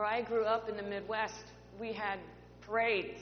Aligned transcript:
Where 0.00 0.08
I 0.08 0.22
grew 0.22 0.44
up 0.44 0.66
in 0.66 0.78
the 0.78 0.82
Midwest, 0.82 1.44
we 1.78 1.92
had 1.92 2.18
parades, 2.62 3.20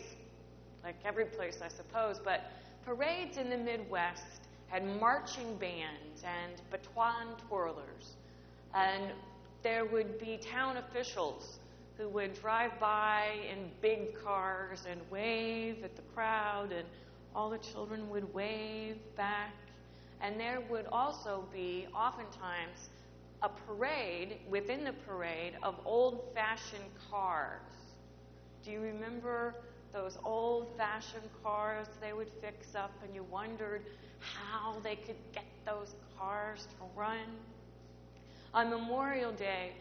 like 0.85 0.95
every 1.05 1.25
place, 1.25 1.59
I 1.61 1.67
suppose, 1.67 2.21
but 2.25 2.53
parades 2.87 3.37
in 3.37 3.51
the 3.51 3.57
Midwest 3.57 4.43
had 4.69 4.87
marching 5.01 5.57
bands 5.57 6.23
and 6.23 6.53
baton 6.71 7.35
twirlers. 7.51 8.15
And 8.77 9.07
there 9.65 9.87
would 9.87 10.21
be 10.21 10.37
town 10.37 10.77
officials 10.77 11.59
who 11.97 12.09
would 12.11 12.41
drive 12.41 12.79
by 12.79 13.25
in 13.51 13.73
big 13.81 14.15
cars 14.23 14.87
and 14.89 15.01
wave 15.11 15.83
at 15.83 15.97
the 15.97 16.03
crowd, 16.15 16.71
and 16.71 16.87
all 17.35 17.51
the 17.51 17.59
children 17.59 18.09
would 18.09 18.33
wave 18.33 18.99
back. 19.17 19.53
And 20.21 20.39
there 20.39 20.63
would 20.71 20.87
also 20.93 21.43
be, 21.53 21.89
oftentimes, 21.93 22.91
a 23.43 23.49
parade 23.49 24.39
within 24.49 24.85
the 24.85 24.93
parade 25.07 25.55
of 25.63 25.79
old 25.85 26.25
fashioned 26.35 26.91
cars. 27.11 27.61
Do 28.65 28.71
you 28.71 28.81
remember 28.81 29.55
those 29.93 30.19
old 30.25 30.69
fashioned 30.77 31.29
cars 31.43 31.87
they 32.01 32.13
would 32.13 32.31
fix 32.41 32.75
up, 32.75 32.91
and 33.05 33.15
you 33.15 33.23
wondered 33.25 33.83
how 34.21 34.77
they 34.83 34.97
could 34.97 35.17
get 35.33 35.45
those 35.65 35.95
cars 36.19 36.67
to 36.79 37.01
run? 37.01 37.27
On 38.55 38.71
Memorial 38.71 39.33
Day, 39.33 39.73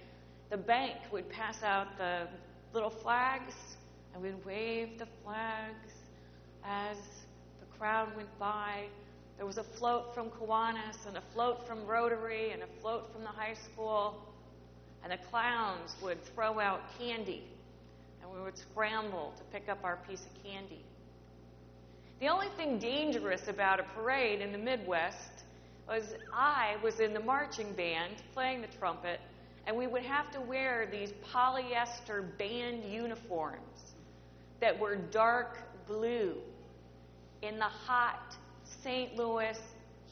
the 0.49 0.57
bank 0.57 0.95
would 1.11 1.29
pass 1.29 1.63
out 1.63 1.97
the 1.97 2.27
little 2.73 2.89
flags, 2.89 3.55
and 4.13 4.21
we'd 4.21 4.45
wave 4.45 4.99
the 4.99 5.07
flags 5.23 5.93
as 6.63 6.97
the 7.59 7.77
crowd 7.77 8.15
went 8.15 8.39
by. 8.39 8.85
There 9.37 9.45
was 9.45 9.59
a 9.59 9.63
float 9.63 10.13
from 10.15 10.29
Kiwanis, 10.31 11.05
and 11.07 11.15
a 11.15 11.21
float 11.33 11.67
from 11.67 11.85
Rotary, 11.85 12.51
and 12.51 12.63
a 12.63 12.67
float 12.81 13.11
from 13.13 13.21
the 13.21 13.29
high 13.29 13.53
school. 13.53 14.21
And 15.03 15.11
the 15.11 15.17
clowns 15.29 15.95
would 16.01 16.23
throw 16.33 16.59
out 16.59 16.81
candy, 16.97 17.43
and 18.21 18.31
we 18.31 18.41
would 18.41 18.57
scramble 18.57 19.33
to 19.37 19.43
pick 19.45 19.69
up 19.69 19.79
our 19.83 19.97
piece 20.07 20.25
of 20.25 20.43
candy. 20.43 20.83
The 22.19 22.29
only 22.29 22.47
thing 22.57 22.79
dangerous 22.79 23.47
about 23.47 23.79
a 23.79 23.83
parade 23.83 24.41
in 24.41 24.51
the 24.51 24.57
Midwest 24.57 25.43
was 25.87 26.15
I 26.33 26.75
was 26.83 26.99
in 26.99 27.13
the 27.13 27.19
marching 27.19 27.71
band 27.73 28.15
playing 28.33 28.61
the 28.61 28.67
trumpet, 28.79 29.19
and 29.67 29.77
we 29.77 29.85
would 29.85 30.01
have 30.01 30.31
to 30.31 30.41
wear 30.41 30.87
these 30.91 31.13
polyester 31.31 32.25
band 32.37 32.83
uniforms 32.91 33.93
that 34.59 34.77
were 34.77 34.95
dark 34.95 35.59
blue 35.87 36.33
in 37.43 37.59
the 37.59 37.65
hot 37.65 38.35
St. 38.83 39.15
Louis 39.15 39.57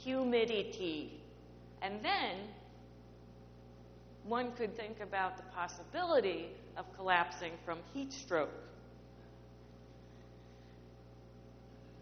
humidity. 0.03 1.19
And 1.81 2.03
then 2.03 2.37
one 4.23 4.51
could 4.53 4.75
think 4.75 4.99
about 5.01 5.37
the 5.37 5.43
possibility 5.55 6.47
of 6.77 6.85
collapsing 6.95 7.53
from 7.63 7.79
heat 7.93 8.11
stroke. 8.11 8.49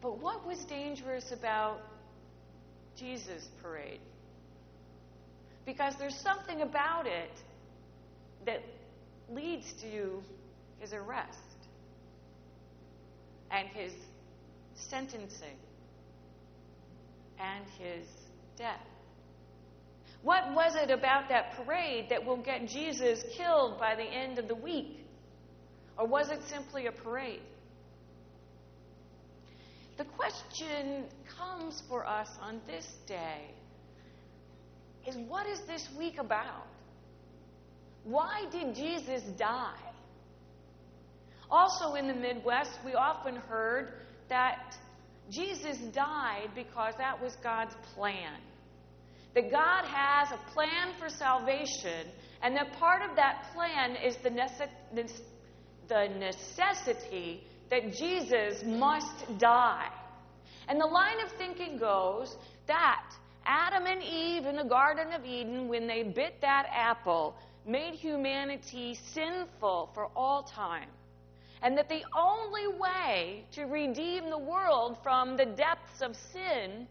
But 0.01 0.19
what 0.19 0.45
was 0.45 0.59
dangerous 0.65 1.31
about 1.31 1.79
Jesus 2.97 3.47
parade? 3.61 3.99
Because 5.65 5.95
there's 5.97 6.17
something 6.17 6.61
about 6.61 7.07
it 7.07 7.31
that 8.45 8.61
leads 9.29 9.71
to 9.81 10.21
his 10.79 10.91
arrest 10.93 11.39
and 13.49 13.67
his 13.69 13.93
sentencing 14.75 15.55
and 17.39 17.65
his 17.77 18.07
death. 18.57 18.79
What 20.21 20.53
was 20.53 20.75
it 20.75 20.89
about 20.89 21.27
that 21.29 21.53
parade 21.57 22.07
that 22.09 22.25
will 22.25 22.37
get 22.37 22.67
Jesus 22.67 23.23
killed 23.35 23.77
by 23.77 23.95
the 23.95 24.03
end 24.03 24.39
of 24.39 24.47
the 24.47 24.55
week? 24.55 24.99
Or 25.97 26.07
was 26.07 26.29
it 26.29 26.39
simply 26.47 26.87
a 26.87 26.91
parade? 26.91 27.41
The 29.97 30.05
question 30.05 31.03
comes 31.37 31.83
for 31.87 32.05
us 32.05 32.29
on 32.41 32.61
this 32.65 32.87
day 33.05 33.51
is 35.05 35.15
what 35.27 35.45
is 35.45 35.59
this 35.67 35.87
week 35.97 36.17
about? 36.17 36.67
Why 38.03 38.45
did 38.51 38.75
Jesus 38.75 39.23
die? 39.37 39.75
Also 41.51 41.93
in 41.95 42.07
the 42.07 42.13
Midwest, 42.13 42.79
we 42.85 42.93
often 42.93 43.35
heard 43.35 43.93
that 44.29 44.75
Jesus 45.29 45.77
died 45.93 46.49
because 46.55 46.93
that 46.97 47.21
was 47.21 47.35
God's 47.43 47.75
plan. 47.93 48.39
That 49.35 49.51
God 49.51 49.85
has 49.85 50.31
a 50.31 50.51
plan 50.51 50.93
for 50.99 51.09
salvation, 51.09 52.07
and 52.41 52.55
that 52.55 52.73
part 52.73 53.01
of 53.01 53.15
that 53.15 53.45
plan 53.53 53.95
is 53.95 54.15
the, 54.17 54.29
necessity 56.19 57.43
that 57.69 57.93
Jesus 57.93 58.63
must 58.63 59.39
die. 59.39 59.89
And 60.67 60.79
the 60.79 60.85
line 60.85 61.19
of 61.25 61.31
thinking 61.37 61.77
goes 61.77 62.37
that 62.67 63.05
Adam 63.45 63.85
and 63.85 64.03
Eve 64.03 64.45
in 64.45 64.55
the 64.55 64.63
Garden 64.63 65.11
of 65.13 65.25
Eden, 65.25 65.67
when 65.67 65.87
they 65.87 66.03
bit 66.03 66.39
that 66.41 66.67
apple, 66.71 67.35
made 67.65 67.95
humanity 67.95 68.97
sinful 69.13 69.89
for 69.93 70.09
all 70.15 70.43
time. 70.43 70.89
And 71.63 71.77
that 71.77 71.87
the 71.87 72.03
only 72.15 72.67
way 72.67 73.45
to 73.53 73.63
redeem 73.63 74.29
the 74.29 74.37
world 74.37 74.97
from 75.01 75.37
the 75.37 75.45
depths 75.45 76.01
of 76.01 76.15
sin 76.33 76.87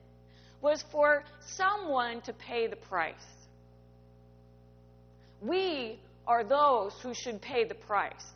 was 0.62 0.82
for 0.90 1.24
someone 1.40 2.22
to 2.22 2.32
pay 2.32 2.66
the 2.68 2.76
price. 2.76 3.14
We 5.42 6.00
are 6.26 6.42
those 6.42 6.94
who 7.02 7.12
should 7.12 7.42
pay 7.42 7.64
the 7.64 7.74
price. 7.74 8.32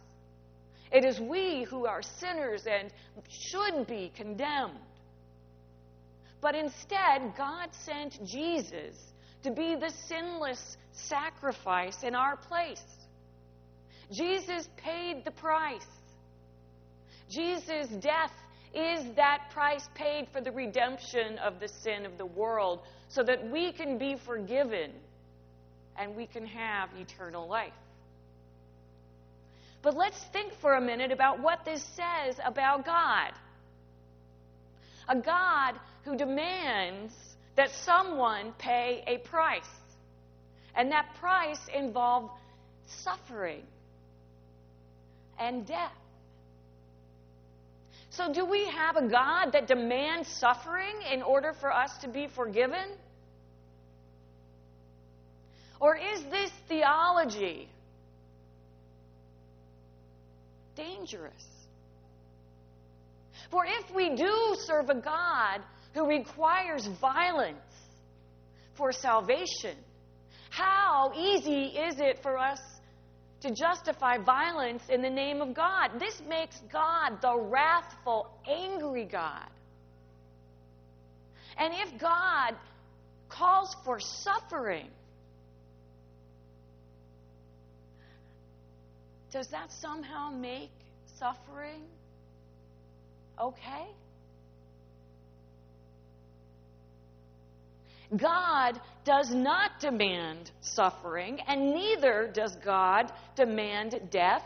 It 0.93 1.05
is 1.05 1.19
we 1.21 1.63
who 1.65 1.87
are 1.87 2.03
sinners 2.03 2.67
and 2.67 2.93
should 3.29 3.87
be 3.87 4.13
condemned. 4.15 4.79
But 6.41 6.55
instead, 6.55 7.35
God 7.37 7.71
sent 7.73 8.25
Jesus 8.25 8.97
to 9.43 9.51
be 9.51 9.75
the 9.75 9.93
sinless 10.09 10.77
sacrifice 10.93 12.03
in 12.03 12.15
our 12.15 12.37
place. 12.37 12.83
Jesus 14.13 14.69
paid 14.77 15.25
the 15.25 15.31
price. 15.31 15.87
Jesus' 17.29 17.89
death 18.01 18.33
is 18.75 19.05
that 19.17 19.51
price 19.53 19.89
paid 19.95 20.29
for 20.33 20.41
the 20.41 20.53
redemption 20.53 21.39
of 21.39 21.61
the 21.61 21.69
sin 21.69 22.05
of 22.05 22.19
the 22.19 22.27
world 22.27 22.81
so 23.09 23.23
that 23.23 23.51
we 23.51 23.73
can 23.73 23.99
be 23.99 24.17
forgiven 24.27 24.93
and 25.99 26.15
we 26.15 26.27
can 26.27 26.45
have 26.45 26.91
eternal 26.99 27.49
life. 27.49 27.73
But 29.83 29.97
let's 29.97 30.21
think 30.33 30.53
for 30.61 30.75
a 30.75 30.81
minute 30.81 31.13
about 31.13 31.41
what 31.41 31.65
this 31.65 31.83
says 31.95 32.37
about 32.45 32.85
God. 32.85 33.33
A 35.09 35.17
God 35.17 35.75
who 36.05 36.17
demands 36.17 37.15
that 37.57 37.71
someone 37.71 38.53
pay 38.59 39.05
a 39.07 39.19
price. 39.19 39.63
And 40.75 40.91
that 40.93 41.15
price 41.19 41.61
involved 41.75 42.31
suffering 42.87 43.63
and 45.39 45.67
death. 45.67 45.93
So, 48.17 48.33
do 48.33 48.45
we 48.45 48.67
have 48.67 48.97
a 48.97 49.09
God 49.09 49.53
that 49.53 49.67
demands 49.67 50.29
suffering 50.29 50.95
in 51.13 51.23
order 51.23 51.53
for 51.53 51.73
us 51.73 51.91
to 51.99 52.09
be 52.09 52.29
forgiven? 52.35 52.97
Or 55.81 55.97
is 55.97 56.23
this 56.31 56.51
theology 56.69 57.69
dangerous. 60.77 61.45
For 63.51 63.65
if 63.65 63.95
we 63.95 64.15
do 64.15 64.57
serve 64.67 64.91
a 64.91 65.01
God 65.01 65.63
who 65.95 66.07
requires 66.07 66.87
violence 67.01 67.59
for 68.75 68.93
salvation, 68.93 69.77
how 70.51 71.13
easy 71.17 71.79
is 71.79 71.99
it 71.99 72.21
for 72.23 72.39
us 72.39 72.61
to 73.41 73.55
justify 73.55 74.19
violence 74.19 74.83
in 74.89 75.03
the 75.03 75.11
name 75.11 75.41
of 75.41 75.55
God? 75.55 75.99
This 75.99 76.21
makes 76.29 76.59
God 76.73 77.21
the 77.21 77.37
wrathful, 77.37 78.29
angry 78.49 79.05
God. 79.05 79.49
And 81.59 81.73
if 81.75 82.01
God 82.01 82.55
calls 83.29 83.75
for 83.85 83.99
suffering, 84.01 84.89
does 89.33 89.49
that 89.49 89.71
somehow 89.73 90.31
make 90.31 90.71
suffering 91.19 91.83
okay? 93.41 93.87
God 98.15 98.81
does 99.05 99.31
not 99.33 99.81
demand 99.81 100.51
suffering, 100.61 101.41
and 101.49 101.73
neither 101.73 102.31
does 102.33 102.55
God 102.65 103.11
demand 103.35 104.01
death. 104.11 104.45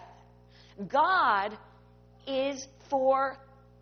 God 0.89 1.57
is 2.27 2.67
for 2.89 3.37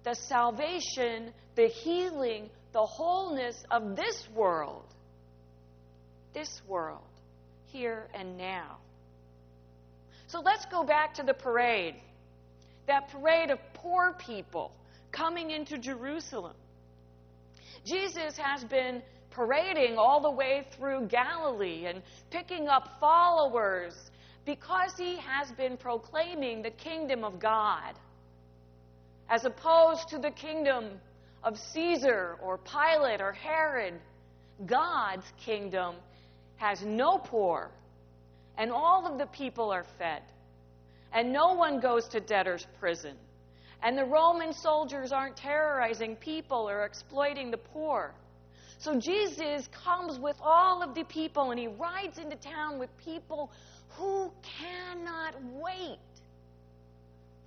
the 0.05 0.15
salvation, 0.15 1.33
the 1.55 1.69
healing, 1.69 2.51
the 2.73 2.85
wholeness 2.85 3.57
of 3.71 3.95
this 3.95 4.27
world. 4.35 4.85
This 6.35 6.61
world, 6.67 7.03
here 7.67 8.09
and 8.15 8.37
now. 8.37 8.79
So 10.27 10.41
let's 10.41 10.67
go 10.67 10.85
back 10.85 11.15
to 11.15 11.23
the 11.23 11.35
parade. 11.35 11.95
That 12.87 13.11
parade 13.11 13.51
of 13.51 13.59
poor 13.75 14.15
people 14.19 14.73
coming 15.13 15.51
into 15.51 15.79
Jerusalem. 15.79 16.55
Jesus 17.85 18.37
has 18.37 18.65
been 18.65 19.03
parading 19.39 19.97
all 19.97 20.21
the 20.21 20.31
way 20.31 20.67
through 20.77 21.07
Galilee 21.07 21.87
and 21.87 22.03
picking 22.29 22.67
up 22.67 22.99
followers 22.99 23.95
because 24.45 24.95
he 24.99 25.17
has 25.17 25.53
been 25.53 25.77
proclaiming 25.77 26.61
the 26.61 26.73
kingdom 26.73 27.23
of 27.23 27.39
God 27.39 27.95
as 29.31 29.45
opposed 29.45 30.09
to 30.09 30.19
the 30.19 30.33
kingdom 30.33 30.87
of 31.45 31.57
Caesar 31.73 32.37
or 32.43 32.59
Pilate 32.59 33.21
or 33.21 33.31
Herod. 33.33 33.95
God's 34.67 35.27
kingdom 35.39 35.95
has 36.57 36.83
no 36.83 37.19
poor, 37.19 37.71
and 38.57 38.73
all 38.73 39.07
of 39.07 39.19
the 39.19 39.27
people 39.27 39.71
are 39.71 39.85
fed, 39.99 40.23
and 41.13 41.33
no 41.33 41.53
one 41.53 41.79
goes 41.79 42.09
to 42.09 42.19
debtor's 42.19 42.67
prison. 42.81 43.15
And 43.85 43.97
the 43.97 44.05
Roman 44.05 44.53
soldiers 44.53 45.13
aren't 45.13 45.37
terrorizing 45.37 46.17
people 46.17 46.69
or 46.69 46.85
exploiting 46.85 47.53
the 47.53 47.59
poor. 47.59 48.13
So 48.79 48.99
Jesus 48.99 49.69
comes 49.85 50.21
with 50.21 50.37
all 50.41 50.83
of 50.83 50.95
the 50.95 51.03
people 51.05 51.51
and 51.51 51.59
he 51.59 51.67
rides 51.67 52.19
into 52.19 52.37
town 52.37 52.79
with 52.79 52.97
people 52.99 53.51
who 53.91 54.31
cannot 54.43 55.35
wait 55.61 55.99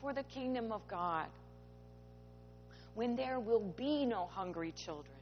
for 0.02 0.14
the 0.14 0.24
kingdom 0.24 0.74
of 0.74 0.86
God 0.90 1.28
when 2.96 3.16
there 3.16 3.40
will 3.40 3.74
be 3.78 4.06
no 4.06 4.28
hungry 4.32 4.74
children. 4.74 5.16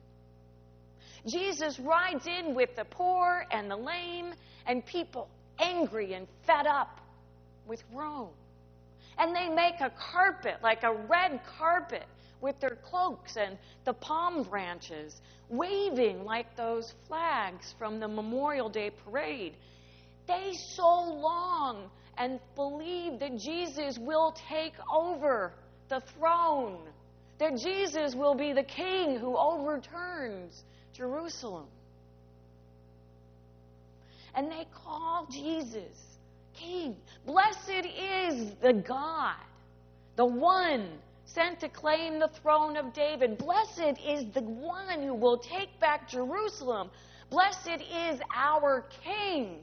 Jesus 1.28 1.80
rides 1.80 2.26
in 2.26 2.56
with 2.56 2.76
the 2.76 2.86
poor 2.86 3.46
and 3.52 3.70
the 3.70 3.76
lame 3.76 4.34
and 4.66 4.84
people 4.86 5.30
angry 5.60 6.14
and 6.14 6.28
fed 6.48 6.66
up 6.66 7.02
with 7.68 7.84
Rome. 7.94 8.34
And 9.20 9.36
they 9.36 9.50
make 9.50 9.82
a 9.82 9.92
carpet, 9.92 10.56
like 10.64 10.84
a 10.84 10.94
red 10.94 11.42
carpet, 11.60 12.06
with 12.42 12.60
their 12.60 12.78
cloaks 12.90 13.38
and 13.38 13.58
the 13.86 13.94
palm 13.94 14.44
branches, 14.44 15.22
waving 15.50 16.24
like 16.26 16.56
those 16.56 16.94
flags 17.08 17.74
from 17.78 18.00
the 18.00 18.08
Memorial 18.08 18.70
Day 18.70 18.92
parade. 19.06 19.56
They 20.28 20.54
so 20.76 21.04
long 21.04 21.90
and 22.18 22.40
believe 22.56 23.20
that 23.20 23.38
Jesus 23.38 23.98
will 23.98 24.36
take 24.50 24.74
over 24.94 25.54
the 25.90 26.02
throne, 26.18 26.78
that 27.40 27.58
Jesus 27.58 28.14
will 28.14 28.36
be 28.36 28.54
the 28.54 28.64
king 28.64 29.18
who 29.18 29.36
overturns 29.36 30.64
Jerusalem. 30.94 31.66
And 34.36 34.52
they 34.52 34.66
call 34.86 35.28
Jesus 35.32 36.10
King. 36.54 36.96
Blessed 37.26 37.86
is 37.86 38.52
the 38.62 38.74
God, 38.74 39.36
the 40.16 40.26
one 40.26 40.90
sent 41.34 41.60
to 41.60 41.70
claim 41.70 42.20
the 42.20 42.30
throne 42.42 42.78
of 42.78 42.94
David. 42.94 43.38
Blessed 43.38 44.00
is 44.06 44.26
the 44.34 44.42
one 44.42 45.02
who 45.02 45.14
will 45.14 45.38
take 45.38 45.80
back 45.80 46.10
Jerusalem. 46.10 46.90
Blessed 47.30 47.82
is 48.10 48.20
our 48.36 48.86
King 49.04 49.60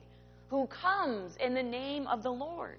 who 0.48 0.66
comes 0.68 1.36
in 1.36 1.54
the 1.54 1.62
name 1.62 2.06
of 2.06 2.22
the 2.22 2.30
Lord. 2.30 2.78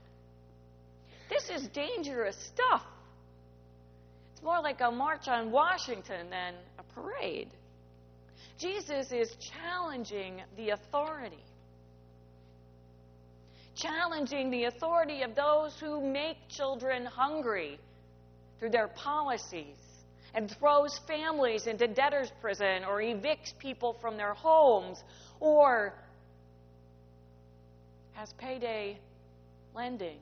This 1.29 1.49
is 1.49 1.67
dangerous 1.67 2.37
stuff. 2.37 2.83
It's 4.33 4.43
more 4.43 4.61
like 4.61 4.79
a 4.81 4.91
march 4.91 5.27
on 5.27 5.51
Washington 5.51 6.29
than 6.29 6.53
a 6.79 6.83
parade. 6.93 7.49
Jesus 8.57 9.11
is 9.11 9.35
challenging 9.35 10.41
the 10.55 10.69
authority. 10.69 11.43
Challenging 13.75 14.49
the 14.49 14.65
authority 14.65 15.21
of 15.23 15.35
those 15.35 15.77
who 15.79 16.01
make 16.01 16.37
children 16.49 17.05
hungry 17.05 17.77
through 18.59 18.69
their 18.69 18.87
policies 18.87 19.77
and 20.33 20.49
throws 20.49 20.99
families 21.07 21.67
into 21.67 21.87
debtor's 21.87 22.31
prison 22.41 22.83
or 22.83 23.01
evicts 23.01 23.57
people 23.57 23.93
from 24.01 24.17
their 24.17 24.33
homes 24.33 25.03
or 25.39 25.93
has 28.13 28.33
payday 28.33 28.97
lending. 29.75 30.19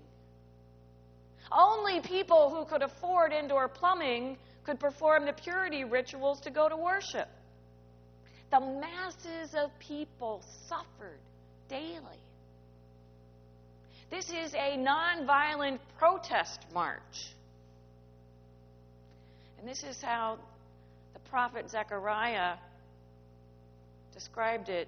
Only 1.51 2.01
people 2.01 2.49
who 2.49 2.65
could 2.65 2.81
afford 2.81 3.31
indoor 3.31 3.67
plumbing 3.67 4.37
could 4.63 4.79
perform 4.79 5.25
the 5.25 5.33
purity 5.33 5.83
rituals 5.83 6.41
to 6.41 6.51
go 6.51 6.67
to 6.67 6.75
worship 6.75 7.29
the 8.51 8.59
masses 8.59 9.53
of 9.55 9.77
people 9.79 10.43
suffered 10.67 11.19
daily. 11.67 12.19
This 14.09 14.29
is 14.29 14.53
a 14.53 14.77
nonviolent 14.77 15.79
protest 15.97 16.59
march. 16.73 17.33
And 19.65 19.71
this 19.71 19.83
is 19.83 19.99
how 19.99 20.37
the 21.15 21.19
prophet 21.31 21.71
Zechariah 21.71 22.57
described 24.13 24.69
it 24.69 24.87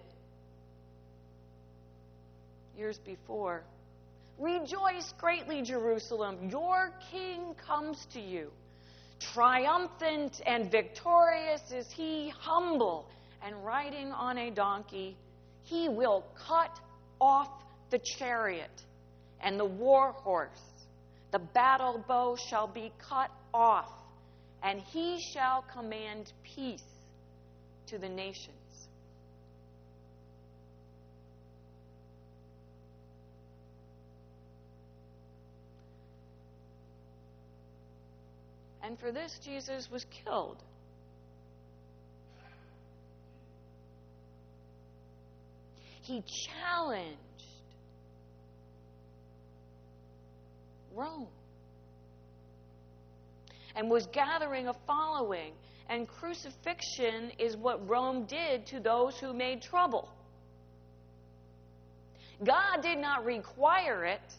years 2.78 3.00
before. 3.00 3.64
Rejoice 4.38 5.16
greatly, 5.18 5.64
Jerusalem. 5.64 6.52
Your 6.52 6.94
king 7.12 7.56
comes 7.66 8.06
to 8.14 8.22
you. 8.22 8.52
Triumphant 9.34 10.42
and 10.46 10.70
victorious 10.70 11.62
is 11.74 11.88
he, 11.92 12.32
humble 12.38 13.10
and 13.44 13.66
riding 13.66 14.12
on 14.12 14.38
a 14.38 14.52
donkey, 14.52 15.18
he 15.64 15.90
will 15.90 16.24
cut 16.48 16.78
off 17.20 17.50
the 17.90 18.00
chariot 18.20 18.84
and 19.42 19.60
the 19.60 19.66
war 19.66 20.12
horse. 20.12 20.70
The 21.32 21.40
battle 21.40 22.06
bow 22.08 22.38
shall 22.48 22.68
be 22.68 22.94
cut 23.10 23.32
off, 23.56 23.90
and 24.64 24.82
he 24.82 25.20
shall 25.34 25.64
command 25.74 26.32
peace 26.44 26.84
to 27.88 27.98
the 27.98 28.10
nations. 28.10 28.54
And 38.84 38.98
for 39.00 39.12
this, 39.12 39.38
Jesus 39.44 39.90
was 39.92 40.06
killed. 40.24 40.64
he 46.08 46.24
challenged 46.24 47.18
Rome 50.96 51.28
and 53.78 53.90
was 53.90 54.08
gathering 54.08 54.68
a 54.68 54.74
following. 54.86 55.54
And 55.90 56.06
crucifixion 56.06 57.32
is 57.40 57.56
what 57.56 57.88
Rome 57.88 58.26
did 58.26 58.66
to 58.68 58.82
those 58.82 59.18
who 59.18 59.32
made 59.32 59.62
trouble. 59.62 60.10
God 62.44 62.82
did 62.82 62.98
not 62.98 63.24
require 63.24 64.04
it, 64.04 64.36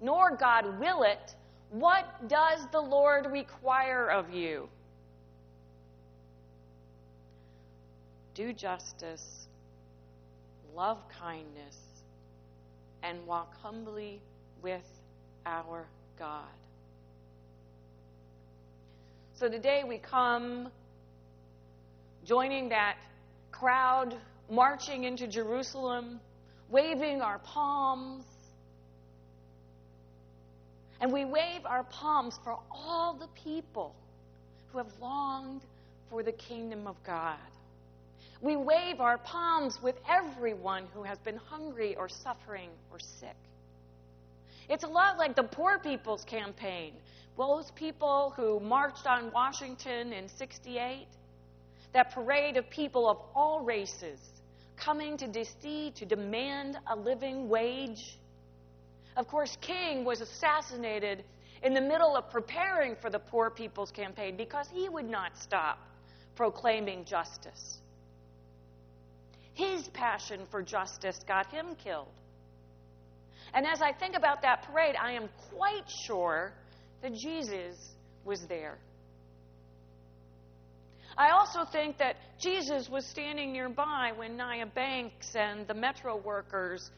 nor 0.00 0.36
God 0.36 0.80
will 0.80 1.04
it. 1.04 1.34
What 1.70 2.28
does 2.28 2.66
the 2.72 2.80
Lord 2.80 3.26
require 3.26 4.10
of 4.10 4.30
you? 4.30 4.68
Do 8.34 8.52
justice 8.52 9.38
love 10.78 10.98
kindness, 11.20 11.76
and 13.02 13.26
walk 13.26 13.52
humbly 13.60 14.20
with 14.62 14.86
our 15.44 15.88
God. 16.16 16.44
So 19.38 19.48
today 19.48 19.84
we 19.86 19.98
come 19.98 20.66
joining 22.24 22.70
that 22.70 22.96
crowd 23.52 24.16
marching 24.50 25.04
into 25.04 25.28
Jerusalem, 25.28 26.18
waving 26.70 27.22
our 27.22 27.38
palms. 27.38 28.24
And 31.00 31.12
we 31.12 31.24
wave 31.24 31.64
our 31.66 31.84
palms 31.84 32.40
for 32.42 32.58
all 32.72 33.14
the 33.14 33.28
people 33.40 33.94
who 34.72 34.78
have 34.78 34.90
longed 35.00 35.60
for 36.10 36.24
the 36.24 36.32
kingdom 36.32 36.88
of 36.88 36.96
God. 37.06 37.38
We 38.40 38.56
wave 38.56 39.00
our 39.00 39.18
palms 39.18 39.80
with 39.80 39.94
everyone 40.10 40.88
who 40.92 41.04
has 41.04 41.18
been 41.18 41.36
hungry 41.36 41.94
or 41.94 42.08
suffering 42.08 42.70
or 42.90 42.98
sick. 42.98 43.36
It's 44.68 44.82
a 44.82 44.88
lot 44.88 45.16
like 45.16 45.36
the 45.36 45.44
Poor 45.44 45.78
People's 45.78 46.24
Campaign. 46.24 46.92
Those 47.38 47.70
people 47.70 48.34
who 48.36 48.58
marched 48.58 49.06
on 49.06 49.30
Washington 49.30 50.12
in 50.12 50.28
68, 50.28 51.06
that 51.92 52.12
parade 52.12 52.56
of 52.56 52.68
people 52.68 53.08
of 53.08 53.18
all 53.32 53.60
races 53.60 54.18
coming 54.76 55.16
to 55.18 55.28
DC 55.28 55.94
to 55.94 56.04
demand 56.04 56.78
a 56.90 56.96
living 56.96 57.48
wage. 57.48 58.18
Of 59.16 59.28
course, 59.28 59.56
King 59.60 60.04
was 60.04 60.20
assassinated 60.20 61.22
in 61.62 61.74
the 61.74 61.80
middle 61.80 62.16
of 62.16 62.28
preparing 62.28 62.96
for 62.96 63.08
the 63.08 63.20
Poor 63.20 63.50
People's 63.50 63.92
Campaign 63.92 64.36
because 64.36 64.68
he 64.72 64.88
would 64.88 65.08
not 65.08 65.38
stop 65.38 65.78
proclaiming 66.34 67.04
justice. 67.04 67.78
His 69.54 69.86
passion 69.88 70.40
for 70.50 70.60
justice 70.60 71.20
got 71.26 71.46
him 71.52 71.76
killed. 71.76 72.08
And 73.54 73.64
as 73.64 73.80
I 73.80 73.92
think 73.92 74.16
about 74.16 74.42
that 74.42 74.64
parade, 74.64 74.96
I 75.00 75.12
am 75.12 75.28
quite 75.50 75.88
sure 75.88 76.52
that 77.02 77.14
Jesus 77.14 77.76
was 78.24 78.40
there. 78.48 78.78
I 81.16 81.30
also 81.30 81.64
think 81.64 81.98
that 81.98 82.16
Jesus 82.40 82.88
was 82.88 83.04
standing 83.06 83.52
nearby 83.52 84.12
when 84.14 84.36
Nia 84.36 84.66
Banks 84.66 85.34
and 85.34 85.66
the 85.66 85.74
metro 85.74 86.16
workers 86.16 86.90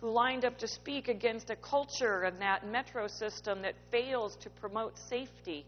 who 0.00 0.10
lined 0.10 0.44
up 0.44 0.58
to 0.58 0.68
speak 0.68 1.08
against 1.08 1.50
a 1.50 1.56
culture 1.56 2.22
and 2.22 2.40
that 2.40 2.66
metro 2.66 3.08
system 3.08 3.62
that 3.62 3.74
fails 3.90 4.36
to 4.42 4.50
promote 4.50 4.96
safety. 5.08 5.64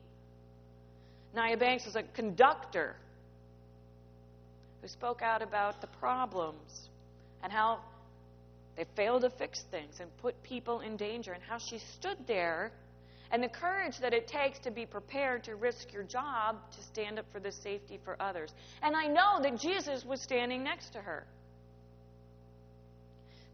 Nia 1.34 1.56
Banks 1.56 1.84
was 1.84 1.96
a 1.96 2.02
conductor 2.02 2.96
who 4.82 4.88
spoke 4.88 5.20
out 5.22 5.42
about 5.42 5.80
the 5.80 5.88
problems 5.98 6.88
and 7.42 7.52
how 7.52 7.80
they 8.76 8.84
failed 8.94 9.22
to 9.22 9.30
fix 9.30 9.62
things 9.70 10.00
and 10.00 10.16
put 10.18 10.40
people 10.42 10.80
in 10.80 10.96
danger, 10.96 11.32
and 11.32 11.42
how 11.42 11.58
she 11.58 11.78
stood 11.96 12.18
there 12.26 12.70
and 13.30 13.42
the 13.42 13.48
courage 13.48 13.98
that 13.98 14.14
it 14.14 14.26
takes 14.26 14.58
to 14.60 14.70
be 14.70 14.86
prepared 14.86 15.42
to 15.44 15.56
risk 15.56 15.92
your 15.92 16.04
job 16.04 16.56
to 16.72 16.82
stand 16.82 17.18
up 17.18 17.26
for 17.32 17.40
the 17.40 17.50
safety 17.50 17.98
for 18.04 18.16
others. 18.20 18.54
And 18.82 18.94
I 18.94 19.06
know 19.06 19.40
that 19.42 19.58
Jesus 19.58 20.04
was 20.04 20.20
standing 20.20 20.62
next 20.62 20.90
to 20.90 20.98
her. 21.00 21.24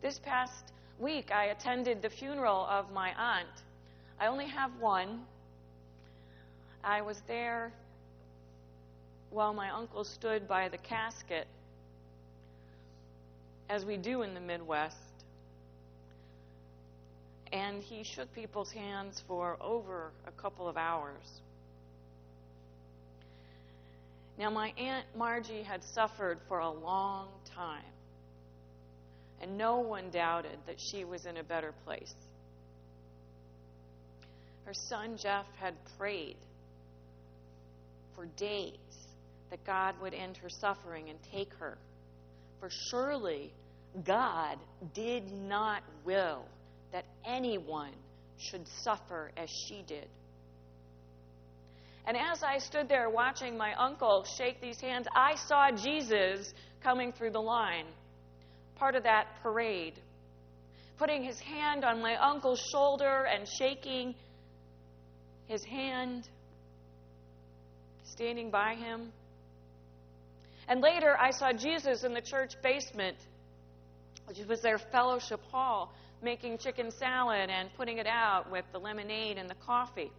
This 0.02 0.18
past 0.18 0.72
week, 0.98 1.30
I 1.32 1.46
attended 1.46 2.02
the 2.02 2.10
funeral 2.10 2.66
of 2.66 2.92
my 2.92 3.10
aunt. 3.16 3.62
I 4.20 4.26
only 4.26 4.46
have 4.46 4.70
one. 4.78 5.22
I 6.84 7.00
was 7.00 7.22
there 7.26 7.72
while 9.30 9.54
my 9.54 9.70
uncle 9.70 10.04
stood 10.04 10.46
by 10.46 10.68
the 10.68 10.78
casket, 10.78 11.46
as 13.70 13.86
we 13.86 13.96
do 13.96 14.22
in 14.22 14.34
the 14.34 14.40
Midwest 14.40 15.11
and 17.52 17.82
he 17.82 18.02
shook 18.02 18.32
people's 18.34 18.72
hands 18.72 19.22
for 19.28 19.58
over 19.60 20.10
a 20.26 20.30
couple 20.32 20.68
of 20.68 20.76
hours. 20.76 21.40
Now, 24.38 24.48
my 24.48 24.72
Aunt 24.78 25.04
Margie 25.16 25.62
had 25.62 25.84
suffered 25.84 26.38
for 26.48 26.60
a 26.60 26.70
long 26.70 27.28
time, 27.54 27.84
and 29.42 29.58
no 29.58 29.80
one 29.80 30.08
doubted 30.10 30.56
that 30.66 30.80
she 30.80 31.04
was 31.04 31.26
in 31.26 31.36
a 31.36 31.44
better 31.44 31.74
place. 31.84 32.14
Her 34.64 34.72
son 34.72 35.18
Jeff 35.18 35.46
had 35.58 35.74
prayed 35.98 36.36
for 38.16 38.26
days 38.36 38.78
that 39.50 39.62
God 39.64 39.94
would 40.00 40.14
end 40.14 40.38
her 40.38 40.48
suffering 40.48 41.10
and 41.10 41.18
take 41.30 41.52
her. 41.54 41.76
For 42.58 42.70
surely 42.70 43.52
God 44.04 44.56
did 44.94 45.30
not 45.30 45.82
will 46.04 46.44
that 46.92 47.04
anyone 47.24 47.92
should 48.38 48.66
suffer 48.82 49.32
as 49.36 49.48
she 49.50 49.82
did. 49.86 50.08
And 52.06 52.16
as 52.16 52.42
I 52.42 52.58
stood 52.58 52.88
there 52.88 53.08
watching 53.08 53.56
my 53.56 53.74
uncle 53.74 54.24
shake 54.36 54.60
these 54.60 54.80
hands, 54.80 55.06
I 55.14 55.36
saw 55.36 55.70
Jesus 55.70 56.52
coming 56.82 57.12
through 57.12 57.30
the 57.30 57.40
line, 57.40 57.86
part 58.76 58.96
of 58.96 59.04
that 59.04 59.26
parade, 59.42 59.94
putting 60.98 61.22
his 61.22 61.38
hand 61.38 61.84
on 61.84 62.02
my 62.02 62.16
uncle's 62.16 62.60
shoulder 62.72 63.26
and 63.32 63.46
shaking 63.46 64.14
his 65.46 65.64
hand, 65.64 66.28
standing 68.04 68.50
by 68.50 68.74
him. 68.74 69.12
And 70.68 70.80
later, 70.80 71.16
I 71.16 71.30
saw 71.30 71.52
Jesus 71.52 72.02
in 72.02 72.14
the 72.14 72.20
church 72.20 72.54
basement, 72.62 73.16
which 74.26 74.38
was 74.48 74.60
their 74.60 74.78
fellowship 74.78 75.40
hall, 75.52 75.92
making 76.22 76.58
chicken 76.58 76.90
salad 76.90 77.50
and 77.50 77.68
putting 77.76 77.98
it 77.98 78.06
out 78.06 78.50
with 78.50 78.64
the 78.72 78.78
lemonade 78.78 79.38
and 79.38 79.50
the 79.50 79.56
coffee. 79.66 80.12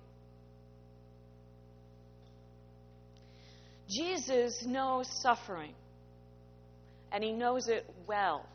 Jesus 3.90 4.66
knows 4.66 5.08
suffering, 5.22 5.74
and 7.12 7.24
he 7.24 7.32
knows 7.32 7.68
it 7.68 7.86
well. 8.08 8.46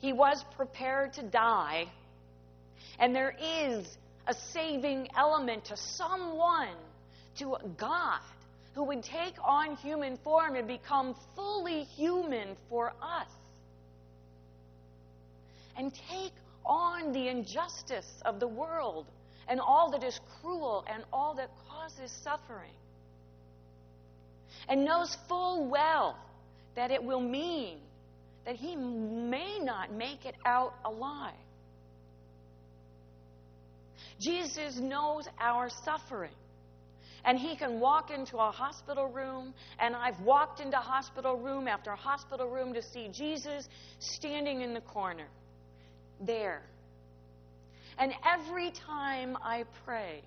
He 0.00 0.12
was 0.12 0.44
prepared 0.56 1.12
to 1.14 1.22
die, 1.22 1.86
and 2.98 3.14
there 3.14 3.34
is 3.40 3.86
a 4.26 4.34
saving 4.34 5.08
element 5.16 5.64
to 5.66 5.76
someone, 5.76 6.76
to 7.38 7.56
God, 7.76 8.20
who 8.74 8.84
would 8.84 9.02
take 9.02 9.34
on 9.44 9.76
human 9.76 10.16
form 10.18 10.56
and 10.56 10.66
become 10.66 11.14
fully 11.34 11.84
human 11.84 12.56
for 12.68 12.92
us 13.00 13.26
and 15.76 15.92
take 16.10 16.32
on 16.64 17.12
the 17.12 17.28
injustice 17.28 18.22
of 18.24 18.40
the 18.40 18.48
world 18.48 19.06
and 19.48 19.60
all 19.60 19.90
that 19.90 20.04
is 20.04 20.18
cruel 20.40 20.84
and 20.92 21.04
all 21.12 21.34
that 21.34 21.50
causes 21.68 22.10
suffering. 22.22 22.70
And 24.68 24.84
knows 24.84 25.16
full 25.28 25.68
well 25.68 26.16
that 26.76 26.90
it 26.90 27.02
will 27.02 27.20
mean 27.20 27.78
that 28.46 28.56
he 28.56 28.76
may 28.76 29.58
not 29.60 29.92
make 29.92 30.24
it 30.24 30.34
out 30.44 30.74
alive. 30.84 31.34
Jesus 34.20 34.76
knows 34.78 35.26
our 35.40 35.68
suffering. 35.84 36.32
And 37.24 37.38
he 37.38 37.56
can 37.56 37.78
walk 37.78 38.10
into 38.10 38.36
a 38.36 38.50
hospital 38.50 39.06
room, 39.06 39.54
and 39.78 39.94
I've 39.94 40.18
walked 40.20 40.60
into 40.60 40.76
hospital 40.76 41.36
room 41.36 41.68
after 41.68 41.92
hospital 41.92 42.48
room 42.48 42.74
to 42.74 42.82
see 42.82 43.08
Jesus 43.12 43.68
standing 44.00 44.60
in 44.60 44.74
the 44.74 44.80
corner 44.80 45.26
there. 46.26 46.62
And 47.98 48.12
every 48.24 48.70
time 48.70 49.36
I 49.42 49.64
pray 49.84 50.22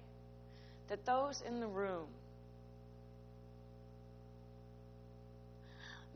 that 0.89 1.05
those 1.05 1.41
in 1.47 1.59
the 1.59 1.67
room 1.67 2.07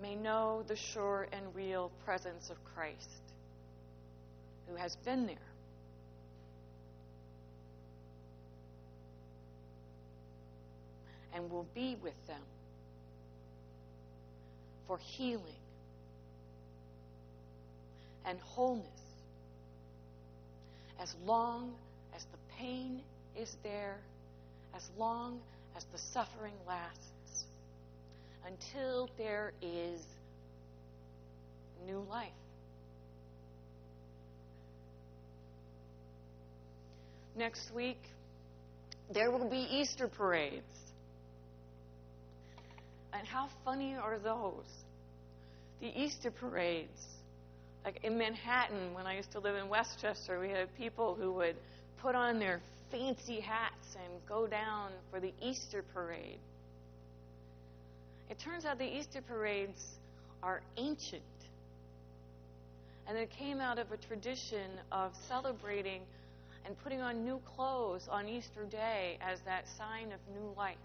may 0.01 0.15
know 0.15 0.63
the 0.67 0.75
sure 0.75 1.27
and 1.31 1.43
real 1.55 1.91
presence 2.05 2.49
of 2.49 2.57
Christ 2.75 3.21
who 4.67 4.75
has 4.75 4.95
been 4.97 5.25
there. 5.25 5.35
And 11.33 11.49
will 11.51 11.67
be 11.75 11.95
with 12.01 12.27
them 12.27 12.41
for 14.87 14.97
healing 14.97 15.43
and 18.25 18.39
wholeness 18.39 19.08
as 20.99 21.15
long 21.25 21.73
as 22.15 22.23
the 22.25 22.37
pain 22.57 23.01
is 23.37 23.55
there, 23.63 23.97
as 24.75 24.83
long 24.97 25.39
as 25.75 25.85
the 25.91 25.97
suffering 25.97 26.53
lasts, 26.67 27.45
until 28.45 29.09
there 29.17 29.53
is 29.61 30.01
new 31.85 32.05
life. 32.09 32.29
Next 37.37 37.73
week, 37.73 38.01
there 39.13 39.31
will 39.31 39.49
be 39.49 39.65
Easter 39.71 40.09
parades. 40.09 40.63
And 43.13 43.25
how 43.25 43.47
funny 43.63 43.95
are 43.95 44.19
those? 44.19 44.65
The 45.79 45.87
Easter 45.97 46.31
parades 46.31 47.18
like 47.85 47.99
in 48.03 48.17
Manhattan, 48.17 48.93
when 48.93 49.07
I 49.07 49.15
used 49.15 49.31
to 49.31 49.39
live 49.39 49.55
in 49.55 49.69
Westchester, 49.69 50.39
we 50.39 50.49
had 50.49 50.75
people 50.77 51.15
who 51.19 51.31
would 51.33 51.55
put 52.01 52.15
on 52.15 52.39
their 52.39 52.61
fancy 52.91 53.39
hats 53.39 53.95
and 53.95 54.13
go 54.27 54.47
down 54.47 54.91
for 55.11 55.19
the 55.19 55.33
Easter 55.41 55.83
parade. 55.93 56.39
It 58.29 58.37
turns 58.39 58.65
out 58.65 58.77
the 58.77 58.85
Easter 58.97 59.21
parades 59.21 59.83
are 60.43 60.61
ancient. 60.77 61.23
And 63.07 63.17
it 63.17 63.31
came 63.31 63.59
out 63.59 63.79
of 63.79 63.91
a 63.91 63.97
tradition 63.97 64.69
of 64.91 65.15
celebrating 65.27 66.01
and 66.65 66.77
putting 66.83 67.01
on 67.01 67.23
new 67.23 67.41
clothes 67.55 68.07
on 68.07 68.27
Easter 68.27 68.65
Day 68.65 69.17
as 69.21 69.39
that 69.41 69.67
sign 69.77 70.11
of 70.11 70.19
new 70.35 70.53
life. 70.55 70.77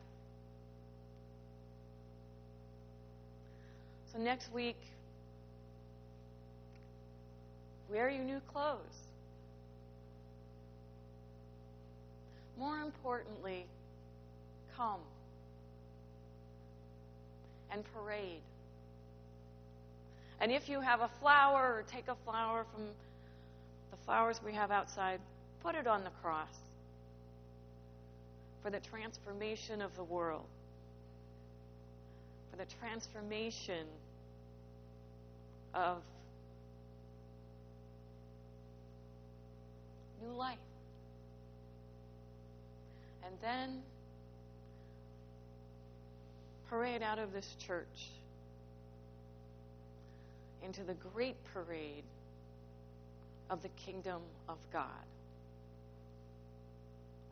So 4.12 4.18
next 4.18 4.52
week, 4.52 4.78
Wear 7.94 8.10
your 8.10 8.24
new 8.24 8.40
clothes. 8.52 8.80
More 12.58 12.80
importantly, 12.80 13.66
come 14.76 14.98
and 17.70 17.84
parade. 17.94 18.42
And 20.40 20.50
if 20.50 20.68
you 20.68 20.80
have 20.80 21.02
a 21.02 21.10
flower 21.20 21.72
or 21.72 21.84
take 21.88 22.08
a 22.08 22.16
flower 22.24 22.66
from 22.74 22.82
the 23.92 23.96
flowers 24.04 24.40
we 24.44 24.54
have 24.54 24.72
outside, 24.72 25.20
put 25.62 25.76
it 25.76 25.86
on 25.86 26.02
the 26.02 26.10
cross 26.20 26.48
for 28.64 28.70
the 28.70 28.80
transformation 28.80 29.80
of 29.80 29.94
the 29.94 30.04
world, 30.04 30.46
for 32.50 32.56
the 32.56 32.66
transformation 32.80 33.86
of 35.74 36.02
new 40.24 40.36
life. 40.36 40.58
And 43.24 43.34
then 43.40 43.82
parade 46.68 47.02
out 47.02 47.18
of 47.18 47.32
this 47.32 47.56
church 47.58 48.10
into 50.64 50.82
the 50.82 50.94
great 50.94 51.36
parade 51.52 52.04
of 53.50 53.62
the 53.62 53.68
kingdom 53.68 54.22
of 54.48 54.58
God. 54.72 54.88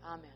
Amen. 0.06 0.30